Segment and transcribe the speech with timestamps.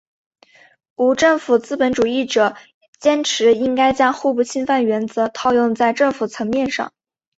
[0.95, 2.55] 无政府资本主义者
[2.99, 6.91] 坚持应该将互不侵犯原则套用在政府层面上。